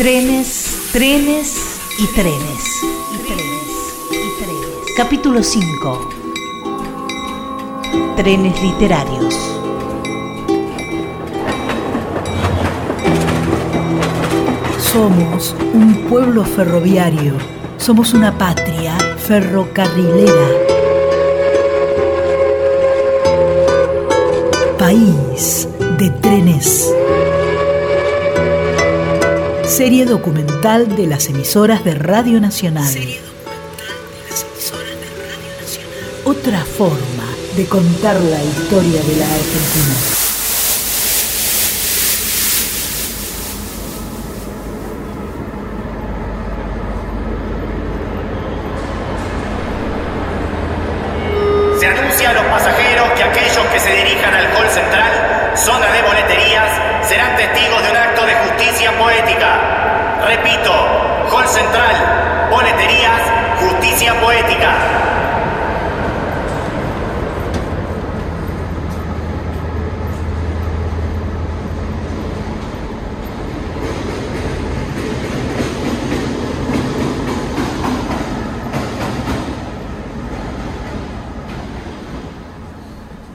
Trenes, 0.00 0.88
trenes 0.94 1.78
y 1.98 2.06
trenes. 2.14 2.82
Y 3.12 3.18
trenes, 3.18 3.68
y 4.10 4.42
trenes. 4.42 4.96
Capítulo 4.96 5.42
5. 5.42 6.08
Trenes 8.16 8.62
literarios. 8.62 9.34
Somos 14.90 15.54
un 15.74 16.06
pueblo 16.08 16.46
ferroviario. 16.46 17.34
Somos 17.76 18.14
una 18.14 18.38
patria 18.38 18.96
ferrocarrilera. 19.18 20.48
País 24.78 25.68
de 25.98 26.08
trenes. 26.22 26.90
Serie 29.70 30.04
documental 30.04 30.96
de 30.96 31.06
las 31.06 31.28
emisoras 31.28 31.84
de 31.84 31.94
Radio 31.94 32.40
Nacional. 32.40 32.92
Otra 36.24 36.64
forma 36.64 37.24
de 37.56 37.66
contar 37.66 38.16
la 38.16 38.42
historia 38.42 39.00
de 39.00 39.16
la 39.16 39.26
Argentina. 39.26 39.94
Se 51.78 51.86
anuncia 51.86 52.30
a 52.30 52.32
los 52.32 52.44
pasajeros 52.46 53.08
que 53.12 53.22
aquellos 53.22 53.66
que 53.72 53.78
se 53.78 53.92
dirijan 53.94 54.34
al 54.34 54.46
hall 54.46 54.68
central, 54.68 55.52
zona 55.56 55.92
de 55.92 56.02
boleterías, 56.02 57.08
serán 57.08 57.36
testigos 57.36 57.82
de 57.84 57.90
un 57.90 57.96
acto 57.96 58.00
de 58.00 58.08
justicia 58.08 58.09
poética. 59.00 59.50
Repito, 60.26 60.70
hall 61.32 61.48
central, 61.48 61.94
boleterías, 62.50 63.22
justicia 63.58 64.12
poética. 64.20 64.70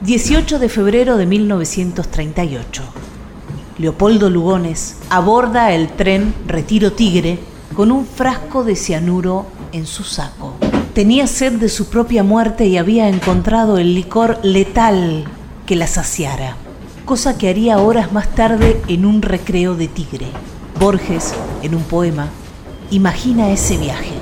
18 0.02 0.60
de 0.60 0.68
febrero 0.68 1.16
de 1.18 1.26
1938. 1.26 3.15
Leopoldo 3.78 4.30
Lugones 4.30 4.96
aborda 5.10 5.72
el 5.72 5.88
tren 5.88 6.34
Retiro 6.46 6.92
Tigre 6.92 7.38
con 7.74 7.92
un 7.92 8.06
frasco 8.06 8.64
de 8.64 8.74
cianuro 8.74 9.44
en 9.72 9.86
su 9.86 10.02
saco. 10.02 10.54
Tenía 10.94 11.26
sed 11.26 11.54
de 11.54 11.68
su 11.68 11.90
propia 11.90 12.22
muerte 12.22 12.64
y 12.64 12.78
había 12.78 13.08
encontrado 13.08 13.76
el 13.76 13.94
licor 13.94 14.38
letal 14.42 15.24
que 15.66 15.76
la 15.76 15.86
saciara, 15.86 16.56
cosa 17.04 17.36
que 17.36 17.50
haría 17.50 17.78
horas 17.78 18.12
más 18.12 18.34
tarde 18.34 18.80
en 18.88 19.04
un 19.04 19.20
recreo 19.20 19.74
de 19.74 19.88
Tigre. 19.88 20.28
Borges, 20.80 21.34
en 21.62 21.74
un 21.74 21.82
poema, 21.82 22.30
imagina 22.90 23.50
ese 23.50 23.76
viaje. 23.76 24.14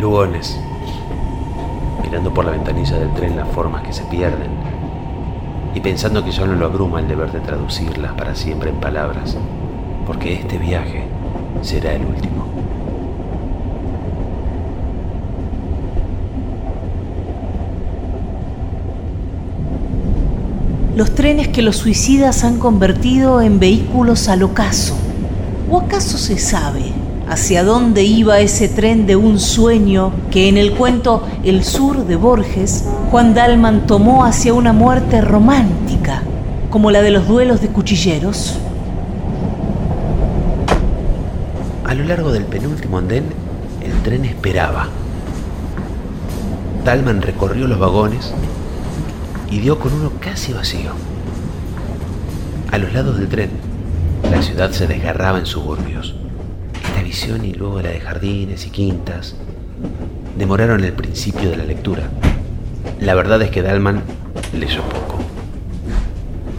Lugones, 0.00 0.56
mirando 2.08 2.32
por 2.32 2.46
la 2.46 2.52
ventanilla 2.52 2.98
del 2.98 3.12
tren 3.12 3.36
las 3.36 3.48
formas 3.48 3.82
que 3.82 3.92
se 3.92 4.02
pierden 4.04 4.48
y 5.74 5.80
pensando 5.80 6.24
que 6.24 6.32
solo 6.32 6.54
lo 6.54 6.64
abruma 6.64 7.00
el 7.00 7.08
deber 7.08 7.30
de 7.30 7.40
traducirlas 7.40 8.12
para 8.12 8.34
siempre 8.34 8.70
en 8.70 8.76
palabras, 8.76 9.36
porque 10.06 10.32
este 10.32 10.56
viaje 10.56 11.04
será 11.60 11.92
el 11.92 12.06
último. 12.06 12.46
Los 20.96 21.14
trenes 21.14 21.48
que 21.48 21.60
los 21.60 21.76
suicidas 21.76 22.42
han 22.42 22.58
convertido 22.58 23.42
en 23.42 23.60
vehículos 23.60 24.28
al 24.28 24.42
ocaso. 24.42 24.96
¿O 25.70 25.78
acaso 25.78 26.16
se 26.16 26.38
sabe 26.38 26.97
hacia 27.28 27.62
dónde 27.62 28.04
iba 28.04 28.40
ese 28.40 28.68
tren 28.68 29.06
de 29.06 29.16
un 29.16 29.38
sueño 29.38 30.12
que 30.30 30.48
en 30.48 30.56
el 30.56 30.72
cuento 30.72 31.26
El 31.44 31.62
Sur 31.62 32.06
de 32.06 32.16
Borges, 32.16 32.84
Juan 33.10 33.34
Dalman 33.34 33.86
tomó 33.86 34.24
hacia 34.24 34.54
una 34.54 34.72
muerte 34.72 35.20
romántica, 35.20 36.22
como 36.70 36.90
la 36.90 37.02
de 37.02 37.10
los 37.10 37.28
duelos 37.28 37.60
de 37.60 37.68
cuchilleros? 37.68 38.58
A 41.84 41.94
lo 41.94 42.04
largo 42.04 42.32
del 42.32 42.44
penúltimo 42.44 42.98
andén, 42.98 43.24
el 43.82 43.92
tren 44.02 44.24
esperaba. 44.24 44.88
Dalman 46.84 47.22
recorrió 47.22 47.66
los 47.66 47.78
vagones 47.78 48.32
y 49.50 49.58
dio 49.60 49.78
con 49.78 49.92
uno 49.92 50.12
casi 50.20 50.52
vacío. 50.52 50.92
A 52.70 52.78
los 52.78 52.92
lados 52.92 53.18
del 53.18 53.28
tren, 53.28 53.50
la 54.30 54.42
ciudad 54.42 54.70
se 54.72 54.86
desgarraba 54.86 55.38
en 55.38 55.46
suburbios. 55.46 56.14
Y 57.08 57.54
luego 57.54 57.80
la 57.80 57.88
de 57.88 58.00
jardines 58.00 58.66
y 58.66 58.70
quintas 58.70 59.34
demoraron 60.36 60.84
el 60.84 60.92
principio 60.92 61.48
de 61.48 61.56
la 61.56 61.64
lectura. 61.64 62.10
La 63.00 63.14
verdad 63.14 63.40
es 63.40 63.50
que 63.50 63.62
Dalman 63.62 64.02
leyó 64.52 64.82
poco. 64.82 65.18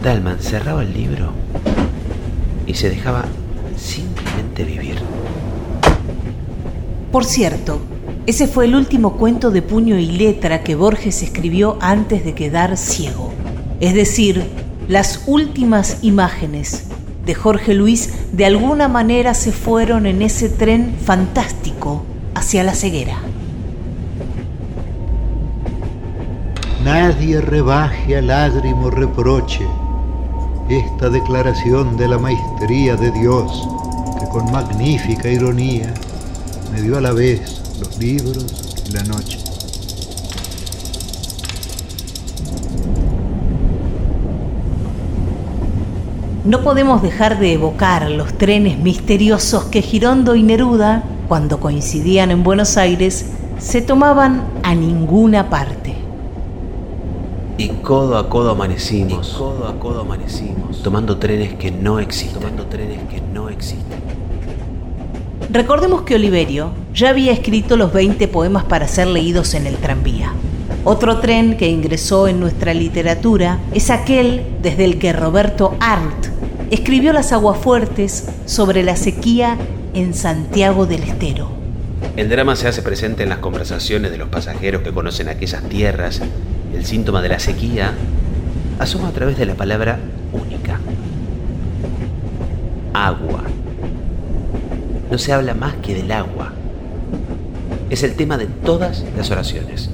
Dalman 0.02 0.40
cerraba 0.40 0.82
el 0.82 0.92
libro 0.92 1.30
y 2.66 2.74
se 2.74 2.90
dejaba 2.90 3.26
simplemente 3.76 4.64
vivir. 4.64 4.96
Por 7.12 7.24
cierto, 7.24 7.80
ese 8.26 8.48
fue 8.48 8.64
el 8.64 8.74
último 8.74 9.16
cuento 9.18 9.52
de 9.52 9.62
puño 9.62 9.98
y 9.98 10.06
letra 10.06 10.64
que 10.64 10.74
Borges 10.74 11.22
escribió 11.22 11.78
antes 11.80 12.24
de 12.24 12.34
quedar 12.34 12.76
ciego. 12.76 13.32
Es 13.78 13.94
decir, 13.94 14.42
las 14.88 15.22
últimas 15.28 15.98
imágenes 16.02 16.88
de 17.24 17.34
Jorge 17.34 17.74
Luis 17.74 18.10
de 18.32 18.46
alguna 18.46 18.88
manera 18.88 19.34
se 19.34 19.52
fueron 19.52 20.06
en 20.06 20.22
ese 20.22 20.48
tren 20.48 20.94
fantástico 21.04 22.02
hacia 22.34 22.64
la 22.64 22.74
ceguera. 22.74 23.18
Nadie 26.84 27.40
rebaje 27.40 28.16
a 28.16 28.22
lágrimo 28.22 28.90
reproche 28.90 29.66
esta 30.70 31.10
declaración 31.10 31.96
de 31.96 32.08
la 32.08 32.18
maestría 32.18 32.96
de 32.96 33.10
Dios 33.10 33.68
que 34.18 34.26
con 34.28 34.50
magnífica 34.50 35.28
ironía 35.28 35.92
me 36.72 36.80
dio 36.80 36.96
a 36.96 37.00
la 37.00 37.12
vez 37.12 37.60
los 37.80 37.98
libros 37.98 38.46
y 38.88 38.92
la 38.92 39.02
noche. 39.02 39.49
No 46.44 46.62
podemos 46.62 47.02
dejar 47.02 47.38
de 47.38 47.52
evocar 47.52 48.10
los 48.10 48.32
trenes 48.32 48.78
misteriosos 48.78 49.64
que 49.64 49.82
Girondo 49.82 50.34
y 50.34 50.42
Neruda, 50.42 51.04
cuando 51.28 51.60
coincidían 51.60 52.30
en 52.30 52.42
Buenos 52.42 52.78
Aires, 52.78 53.26
se 53.58 53.82
tomaban 53.82 54.44
a 54.62 54.74
ninguna 54.74 55.50
parte. 55.50 55.94
Y 57.58 57.68
codo 57.68 58.16
a 58.16 58.30
codo 58.30 58.52
amanecimos. 58.52 59.34
codo 59.36 59.68
a 59.68 59.78
codo 59.78 60.00
amanecimos. 60.00 60.82
Tomando 60.82 61.18
trenes 61.18 61.56
que 61.56 61.70
no 61.70 61.98
existen. 61.98 62.40
Tomando 62.40 62.64
trenes 62.64 63.00
que 63.10 63.20
no 63.20 63.50
existen. 63.50 64.00
Recordemos 65.50 66.02
que 66.02 66.14
Oliverio 66.14 66.70
ya 66.94 67.10
había 67.10 67.32
escrito 67.32 67.76
los 67.76 67.92
20 67.92 68.28
poemas 68.28 68.64
para 68.64 68.88
ser 68.88 69.08
leídos 69.08 69.52
en 69.52 69.66
el 69.66 69.76
tranvía. 69.76 70.32
Otro 70.84 71.18
tren 71.18 71.58
que 71.58 71.68
ingresó 71.68 72.28
en 72.28 72.40
nuestra 72.40 72.72
literatura 72.72 73.58
es 73.74 73.90
aquel 73.90 74.42
desde 74.62 74.86
el 74.86 74.98
que 74.98 75.12
Roberto 75.12 75.74
Arlt 75.80 76.29
escribió 76.70 77.12
Las 77.12 77.32
aguafuertes 77.32 78.28
sobre 78.46 78.82
la 78.82 78.96
sequía 78.96 79.56
en 79.92 80.14
Santiago 80.14 80.86
del 80.86 81.02
Estero. 81.02 81.50
El 82.16 82.28
drama 82.28 82.54
se 82.56 82.68
hace 82.68 82.82
presente 82.82 83.24
en 83.24 83.28
las 83.28 83.38
conversaciones 83.38 84.10
de 84.10 84.18
los 84.18 84.28
pasajeros 84.28 84.82
que 84.82 84.92
conocen 84.92 85.28
aquellas 85.28 85.62
tierras. 85.64 86.20
El 86.74 86.86
síntoma 86.86 87.22
de 87.22 87.28
la 87.28 87.40
sequía 87.40 87.92
asoma 88.78 89.08
a 89.08 89.12
través 89.12 89.36
de 89.36 89.46
la 89.46 89.54
palabra 89.54 89.98
única. 90.32 90.78
Agua. 92.94 93.42
No 95.10 95.18
se 95.18 95.32
habla 95.32 95.54
más 95.54 95.74
que 95.74 95.94
del 95.94 96.12
agua. 96.12 96.52
Es 97.90 98.04
el 98.04 98.14
tema 98.14 98.38
de 98.38 98.46
todas 98.46 99.04
las 99.16 99.30
oraciones. 99.32 99.90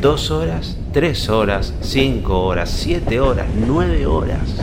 Dos 0.00 0.32
horas, 0.32 0.76
tres 0.92 1.28
horas, 1.28 1.74
cinco 1.80 2.44
horas, 2.44 2.70
siete 2.70 3.20
horas, 3.20 3.46
nueve 3.66 4.04
horas. 4.06 4.56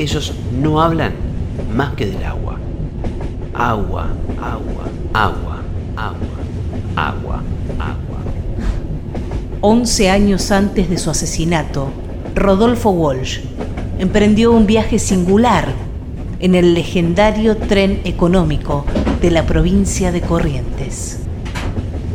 Ellos 0.00 0.32
no 0.58 0.80
hablan 0.80 1.12
más 1.74 1.94
que 1.94 2.06
del 2.06 2.24
agua. 2.24 2.56
Agua, 3.52 4.08
agua, 4.40 4.84
agua, 5.12 5.62
agua, 5.96 6.40
agua, 6.96 7.42
agua. 7.78 8.18
Once 9.60 10.08
años 10.08 10.50
antes 10.50 10.88
de 10.88 10.96
su 10.96 11.10
asesinato, 11.10 11.90
Rodolfo 12.34 12.90
Walsh 12.90 13.40
emprendió 13.98 14.52
un 14.52 14.66
viaje 14.66 14.98
singular 14.98 15.66
en 16.38 16.54
el 16.54 16.72
legendario 16.72 17.58
tren 17.58 18.00
económico 18.04 18.86
de 19.20 19.30
la 19.30 19.44
provincia 19.44 20.12
de 20.12 20.22
Corrientes. 20.22 21.19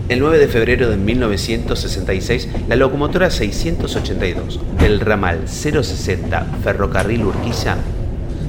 El 0.07 0.19
9 0.19 0.37
de 0.37 0.47
febrero 0.47 0.87
de 0.87 0.97
1966, 0.97 2.47
la 2.67 2.75
locomotora 2.75 3.31
682 3.31 4.59
del 4.79 4.99
ramal 4.99 5.47
060 5.47 6.45
Ferrocarril 6.63 7.25
Urquiza 7.25 7.77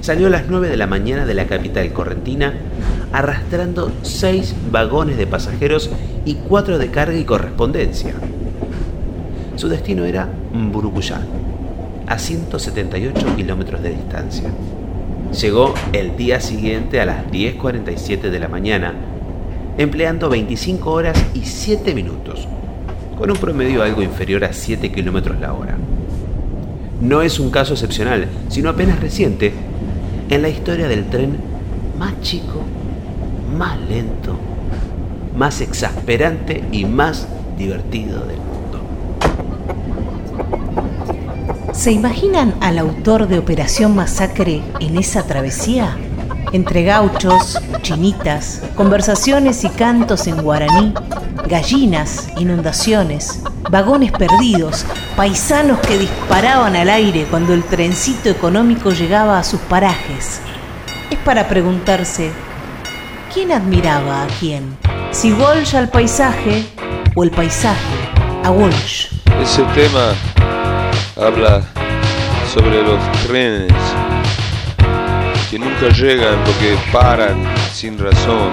salió 0.03 0.26
a 0.26 0.31
las 0.31 0.49
9 0.49 0.69
de 0.69 0.76
la 0.76 0.87
mañana 0.87 1.25
de 1.25 1.32
la 1.32 1.47
capital 1.47 1.91
correntina 1.94 2.53
arrastrando 3.11 3.91
seis 4.03 4.55
vagones 4.70 5.17
de 5.17 5.26
pasajeros 5.26 5.88
y 6.26 6.35
cuatro 6.35 6.76
de 6.76 6.91
carga 6.91 7.17
y 7.17 7.25
correspondencia. 7.25 8.12
Su 9.55 9.69
destino 9.69 10.05
era 10.05 10.29
Burucuyá, 10.52 11.23
a 12.06 12.19
178 12.19 13.35
kilómetros 13.35 13.82
de 13.82 13.91
distancia. 13.91 14.50
Llegó 15.41 15.73
el 15.94 16.19
día 16.19 16.43
siguiente 16.43 17.00
a 17.00 17.06
las 17.06 17.26
10.47 17.29 18.29
de 18.29 18.38
la 18.38 18.49
mañana 18.49 18.93
empleando 19.78 20.28
25 20.28 20.90
horas 20.90 21.23
y 21.34 21.44
7 21.44 21.94
minutos, 21.94 22.49
con 23.19 23.31
un 23.31 23.37
promedio 23.37 23.82
algo 23.82 24.02
inferior 24.02 24.44
a 24.44 24.52
7 24.52 24.90
kilómetros 24.90 25.40
la 25.40 25.52
hora. 25.52 25.76
No 27.00 27.23
es 27.23 27.38
un 27.38 27.50
caso 27.50 27.75
excepcional, 27.75 28.26
sino 28.49 28.70
apenas 28.70 29.00
reciente 29.00 29.52
en 30.31 30.43
la 30.43 30.49
historia 30.49 30.88
del 30.88 31.06
tren 31.11 31.37
más 31.99 32.20
chico, 32.23 32.62
más 33.56 33.78
lento, 33.88 34.37
más 35.37 35.61
exasperante 35.61 36.64
y 36.73 36.84
más 36.84 37.28
divertido 37.58 38.25
del 38.26 38.38
mundo. 38.38 38.81
¿Se 41.73 41.93
imaginan 41.93 42.55
al 42.61 42.78
autor 42.78 43.28
de 43.28 43.38
Operación 43.38 43.94
Masacre 43.94 44.62
en 44.81 44.96
esa 44.96 45.26
travesía? 45.26 45.96
Entre 46.53 46.85
gauchos, 46.85 47.59
chinitas, 47.83 48.63
conversaciones 48.75 49.65
y 49.65 49.69
cantos 49.69 50.27
en 50.27 50.43
guaraní, 50.43 50.95
gallinas, 51.49 52.29
inundaciones, 52.37 53.43
vagones 53.71 54.13
perdidos, 54.13 54.87
paisanos 55.17 55.79
que 55.81 55.99
disparaban 55.99 56.77
al 56.77 56.89
aire 56.89 57.27
cuando 57.31 57.55
el 57.55 57.65
trencito 57.65 58.29
económico 58.29 58.91
llegaba 58.91 59.39
a 59.39 59.45
sus 59.45 59.61
parajes. 59.61 60.41
Es 61.11 61.19
para 61.19 61.49
preguntarse, 61.49 62.33
¿quién 63.33 63.53
admiraba 63.53 64.25
a 64.25 64.27
quién? 64.41 64.77
Si 65.11 65.33
Walsh 65.33 65.77
al 65.77 65.89
paisaje 65.89 66.67
o 67.15 67.25
el 67.25 67.31
paisaje 67.31 68.11
a 68.45 68.51
Walsh. 68.51 69.09
Ese 69.41 69.63
tema 69.75 70.15
habla 71.17 71.63
sobre 72.53 72.83
los 72.83 73.01
trenes 73.27 73.73
que 75.51 75.59
nunca 75.59 75.89
llegan 75.91 76.43
porque 76.45 76.77
paran 76.93 77.37
sin 77.73 77.99
razón. 77.99 78.51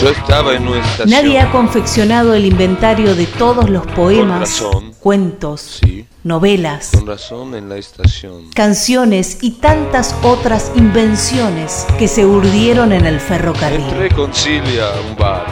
Yo 0.00 0.08
estaba 0.08 0.54
en 0.54 0.64
nuestra 0.64 1.06
Nadie 1.06 1.38
ha 1.38 1.50
confeccionado 1.52 2.34
el 2.34 2.44
inventario 2.46 3.14
de 3.14 3.26
todos 3.26 3.70
los 3.70 3.86
poemas, 3.88 4.64
cuentos, 4.98 5.80
novelas, 6.24 6.90
con 6.92 7.06
razón 7.06 7.54
en 7.54 7.68
la 7.68 7.76
estación. 7.76 8.50
canciones 8.52 9.38
y 9.42 9.52
tantas 9.52 10.16
otras 10.22 10.72
invenciones 10.74 11.86
que 11.98 12.08
se 12.08 12.26
urdieron 12.26 12.92
en 12.92 13.06
el 13.06 13.20
ferrocarril. 13.20 13.80
Entré 13.80 14.08
con 14.10 14.34
Silvia 14.34 14.88
a 14.88 15.00
un 15.08 15.16
bar, 15.16 15.46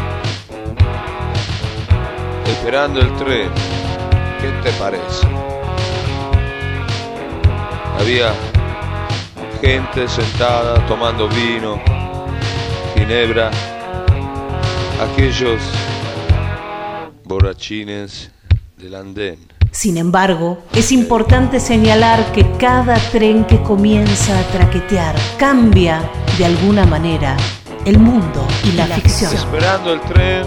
esperando 2.47 3.01
el 3.01 3.15
tren. 3.17 3.51
¿Qué 4.41 4.49
te 4.69 4.73
parece? 4.79 5.29
Había 8.01 8.33
gente 9.61 10.09
sentada 10.09 10.85
tomando 10.87 11.29
vino, 11.29 11.79
ginebra, 12.95 13.51
aquellos 15.01 15.61
borrachines 17.25 18.31
del 18.79 18.95
andén. 18.95 19.39
Sin 19.71 19.99
embargo, 19.99 20.59
es 20.75 20.91
importante 20.91 21.61
señalar 21.61 22.33
que 22.33 22.51
cada 22.59 22.97
tren 23.13 23.45
que 23.45 23.63
comienza 23.63 24.39
a 24.39 24.43
traquetear 24.45 25.15
cambia 25.39 26.01
de 26.39 26.47
alguna 26.47 26.87
manera 26.87 27.37
el 27.85 27.99
mundo 27.99 28.47
y 28.65 28.73
la 28.73 28.87
ficción. 28.87 29.33
Esperando 29.33 29.93
el 29.93 30.01
tren, 30.01 30.47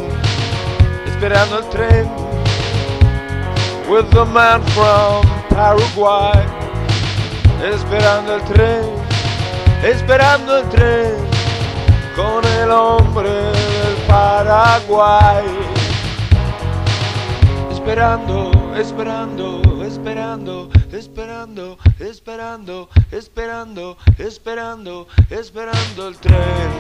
esperando 1.05 1.59
el 1.59 1.69
tren, 1.69 2.09
with 3.87 4.05
the 4.09 4.25
man 4.25 4.61
from 4.73 5.25
Paraguay, 5.49 6.43
esperando 7.63 8.35
el 8.35 8.41
tren 8.43 9.02
esperando 9.83 10.57
el 10.59 10.69
tren 10.69 11.15
con 12.15 12.45
el 12.45 12.71
hombre 12.71 13.29
del 13.29 13.95
Paraguay. 14.07 15.45
Esperando, 17.71 18.51
esperando, 18.77 19.83
esperando, 19.83 20.69
esperando, 20.91 21.77
esperando, 21.99 22.89
esperando, 23.11 23.97
esperando, 24.17 25.07
esperando 25.29 26.07
el 26.07 26.17
tren. 26.17 26.71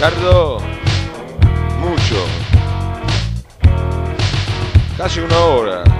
Tardó 0.00 0.58
mucho, 1.78 2.24
casi 4.96 5.20
una 5.20 5.38
hora 5.38 5.99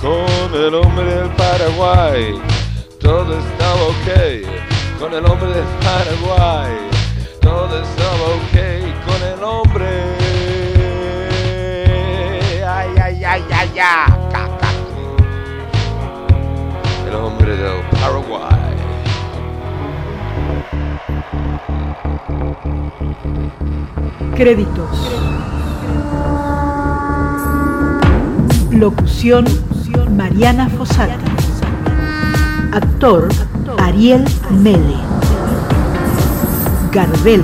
con 0.00 0.54
el 0.54 0.74
hombre 0.74 1.04
del 1.04 1.28
Paraguay 1.30 2.40
todo 2.98 3.38
estaba 3.38 3.82
ok, 3.82 4.98
con 4.98 5.12
el 5.12 5.24
hombre 5.26 5.48
del 5.50 5.64
Paraguay 5.82 6.94
todo 7.44 7.82
estaba 7.82 8.24
ok, 8.38 8.56
con 9.04 9.22
el 9.22 9.44
hombre. 9.44 9.86
Ay, 12.66 12.88
ay, 13.02 13.24
ay, 13.24 13.44
ay, 13.50 13.70
ay, 13.78 14.12
El 17.06 17.14
hombre 17.14 17.56
del 17.56 17.82
Paraguay. 17.90 18.74
Créditos. 24.34 25.24
Locución 28.70 29.44
Mariana 30.16 30.68
Fossati. 30.68 31.14
Actor 32.72 33.28
Ariel 33.78 34.24
Mele. 34.50 34.96
Garbel 36.92 37.42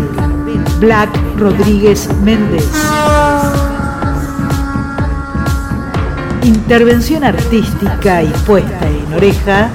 Black 0.81 1.11
Rodríguez 1.37 2.09
Méndez. 2.23 2.69
Intervención 6.43 7.25
artística 7.25 8.23
y 8.23 8.29
puesta 8.47 8.89
en 8.89 9.13
oreja 9.13 9.71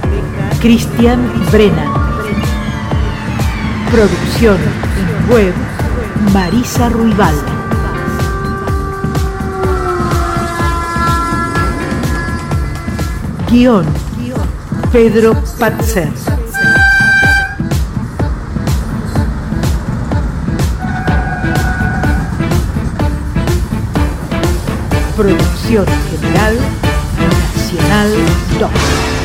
Cristian 0.62 1.20
Brennan. 1.52 1.94
Producción 3.92 4.58
web 5.30 5.54
Marisa 6.34 6.90
Ruibal. 6.90 7.55
Guión 13.50 13.86
Pedro 14.92 15.34
Patzer. 15.60 16.10
Producción 25.16 25.86
General 26.12 26.58
Nacional 27.56 28.14
2. 28.60 29.25